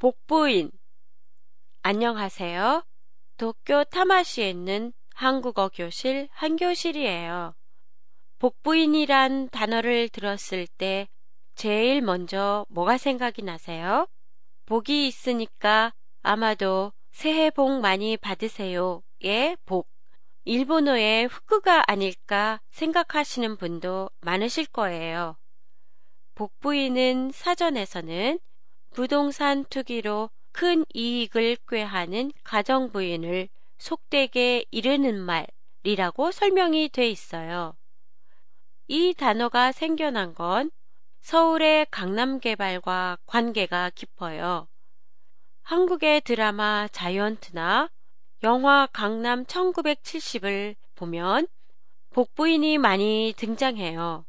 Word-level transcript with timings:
복부인 0.00 0.72
안녕하세요. 1.82 2.84
도쿄 3.36 3.84
타마시에 3.84 4.50
있는 4.50 4.92
한국어 5.14 5.68
교실 5.68 6.28
한교실이에요. 6.32 7.54
복부인이란 8.38 9.50
단어를 9.50 10.08
들었을 10.08 10.66
때 10.66 11.08
제일 11.54 12.02
먼저 12.02 12.66
뭐가 12.68 12.98
생각이 12.98 13.42
나세요? 13.42 14.08
복이 14.66 15.06
있으니까 15.06 15.94
아마도 16.22 16.92
새해 17.12 17.50
복 17.50 17.80
많이 17.80 18.16
받으세요의 18.16 19.56
복. 19.64 19.88
일본어의 20.44 21.28
후크가 21.28 21.84
아닐까 21.86 22.60
생각하시는 22.70 23.56
분도 23.56 24.10
많으실 24.20 24.66
거예요. 24.66 25.36
복부인은 26.34 27.30
사전에서는 27.32 28.40
부동산 28.94 29.64
투기로 29.64 30.30
큰 30.52 30.84
이익을 30.94 31.56
꾀하는 31.68 32.30
가정부인을 32.44 33.48
속되게 33.76 34.64
이르는 34.70 35.20
말이라고 35.20 36.30
설명이 36.30 36.90
돼 36.90 37.08
있어요. 37.08 37.76
이 38.86 39.12
단어가 39.12 39.72
생겨난 39.72 40.34
건 40.34 40.70
서울의 41.22 41.88
강남 41.90 42.38
개발과 42.38 43.18
관계가 43.26 43.90
깊어요. 43.96 44.68
한국의 45.62 46.20
드라마 46.20 46.86
자이언트나 46.92 47.90
영화 48.44 48.86
강남 48.92 49.44
1970을 49.44 50.76
보면 50.94 51.48
복부인이 52.10 52.78
많이 52.78 53.34
등장해요. 53.36 54.24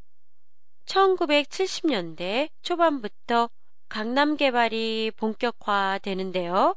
1970년대 0.86 2.50
초반부터 2.64 3.50
강남 3.96 4.36
개발이 4.36 5.14
본격화되는데요. 5.16 6.76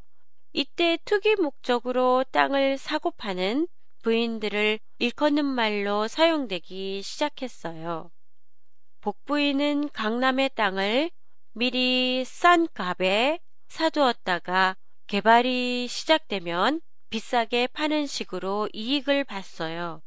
이때 0.53 0.97
투기 1.05 1.35
목적으로 1.35 2.25
땅을 2.31 2.79
사고 2.79 3.11
파는 3.11 3.67
부인들을 4.05 4.79
일컫는 5.01 5.45
말로 5.45 6.07
사용되기 6.07 7.03
시작했어요. 7.03 8.13
복부인은 9.01 9.89
강남의 9.89 10.51
땅을 10.55 11.11
미리 11.55 12.25
싼 12.25 12.69
값에 12.73 13.41
사두었다가 13.67 14.77
개발이 15.09 15.89
시작되면 15.89 16.81
비싸게 17.11 17.67
파는 17.67 18.07
식으로 18.07 18.69
이익을 18.73 19.25
봤어요. 19.25 20.03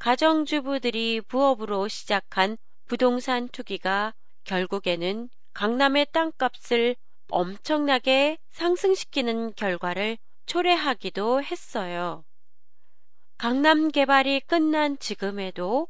가정주부들이 0.00 1.20
부업으로 1.20 1.86
시작한 1.86 2.58
부동산 2.88 3.48
투기가 3.48 4.12
결국에는 4.42 5.28
강남의 5.54 6.06
땅값을 6.12 6.96
엄청나게 7.28 8.38
상승시키는 8.50 9.54
결과를 9.54 10.18
초래하기도 10.46 11.42
했어요. 11.42 12.24
강남 13.38 13.88
개발이 13.90 14.40
끝난 14.40 14.98
지금에도 14.98 15.88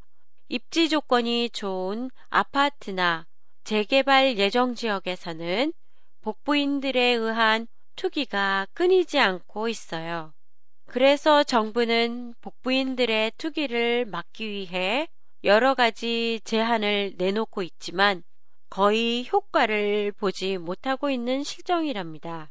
입지 0.49 0.89
조건이 0.89 1.51
좋은 1.51 2.11
아파트나 2.29 3.27
재개발 3.65 4.39
예정 4.39 4.75
지역에서는 4.75 5.73
복부인들에 6.21 7.01
의한 7.01 7.67
투기가 7.97 8.67
끊이지 8.75 9.19
않고 9.19 9.69
있어요. 9.69 10.33
그래서 10.87 11.43
정부는 11.43 12.35
복부인들의 12.41 13.33
투기를 13.39 14.05
막기 14.07 14.49
위해 14.49 15.09
여러 15.45 15.75
가지 15.75 16.41
제한을 16.45 17.15
내놓고 17.17 17.63
있지만 17.63 18.23
거의 18.73 19.29
효과를 19.31 20.13
보지 20.13 20.57
못하고 20.57 21.11
있는 21.11 21.45
실정이랍니다. 21.45 22.51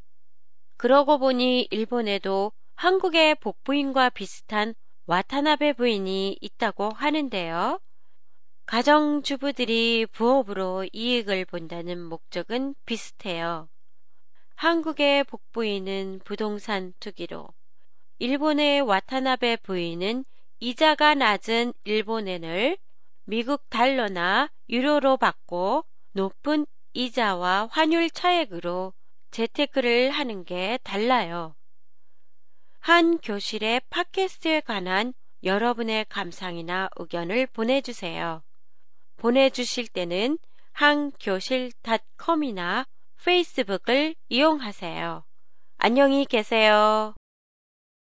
그러고 0.77 1.17
보니 1.17 1.67
일본에도 1.72 2.52
한국의 2.75 3.33
복부인과 3.39 4.11
비슷한 4.11 4.75
와타나베 5.08 5.73
부인이 5.73 6.38
있다고 6.39 6.92
하는데요. 6.92 7.80
가정주부들이 8.67 10.05
부업으로 10.11 10.86
이익을 10.93 11.45
본다는 11.45 11.99
목적은 12.04 12.76
비슷해요. 12.86 13.67
한국의 14.53 15.23
복부인은 15.23 16.21
부동산 16.23 16.93
투기로, 16.99 17.49
일본의 18.20 18.82
와타나베 18.82 19.55
부인은 19.64 20.26
이자가 20.59 21.15
낮은 21.15 21.73
일본엔을 21.83 22.77
미국 23.23 23.67
달러나 23.71 24.52
유로로 24.70 25.17
받고 25.17 25.83
높은 26.14 26.66
이자와 26.94 27.70
환율 27.72 28.10
차액으로 28.10 28.94
재테크를 29.32 30.11
하는 30.11 30.44
게 30.44 30.77
달라요. 30.83 31.55
한 32.80 33.17
교실의 33.20 33.82
팟캐스트에 33.89 34.60
관한 34.61 35.14
여러분의 35.44 36.05
감상이나 36.10 36.89
의견을 36.98 37.48
보내주세요. 37.48 38.44
보내주실 39.17 39.88
때는 39.88 40.38
한교실닷컴이나 40.73 42.86
페이스북을 43.23 44.16
이용하세요. 44.30 45.23
안녕히 45.77 46.26
계세요. 46.26 47.14